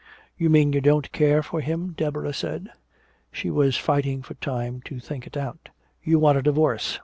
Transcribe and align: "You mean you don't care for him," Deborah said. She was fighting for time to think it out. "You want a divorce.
"You 0.35 0.49
mean 0.49 0.73
you 0.73 0.81
don't 0.81 1.11
care 1.11 1.43
for 1.43 1.61
him," 1.61 1.93
Deborah 1.95 2.33
said. 2.33 2.71
She 3.31 3.51
was 3.51 3.77
fighting 3.77 4.23
for 4.23 4.33
time 4.33 4.81
to 4.85 4.99
think 4.99 5.27
it 5.27 5.37
out. 5.37 5.69
"You 6.01 6.17
want 6.17 6.39
a 6.39 6.41
divorce. 6.41 6.99